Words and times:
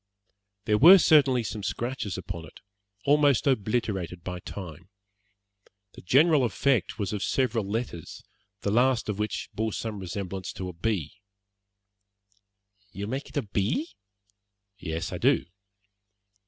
There 0.65 0.79
were 0.79 0.97
certainly 0.97 1.43
some 1.43 1.61
scratches 1.61 2.17
upon 2.17 2.45
it, 2.47 2.59
almost 3.05 3.45
obliterated 3.45 4.23
by 4.23 4.39
time. 4.39 4.89
The 5.93 6.01
general 6.01 6.43
effect 6.43 6.97
was 6.97 7.13
of 7.13 7.21
several 7.21 7.69
letters, 7.69 8.23
the 8.61 8.71
last 8.71 9.09
of 9.09 9.19
which 9.19 9.49
bore 9.53 9.73
some 9.73 9.99
resemblance 9.99 10.53
to 10.53 10.69
a 10.69 10.73
B. 10.73 11.19
"You 12.91 13.05
make 13.05 13.29
it 13.29 13.37
a 13.37 13.43
B?" 13.43 13.89
"Yes, 14.79 15.13
I 15.13 15.19
do." 15.19 15.45